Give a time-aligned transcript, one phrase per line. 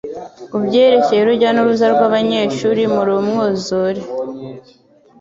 [0.51, 4.01] kubyerekeye urujya n'uruza rw'abanyeshuri muri umwuzure